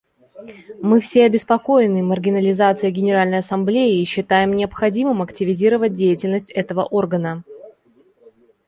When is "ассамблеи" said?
3.37-4.01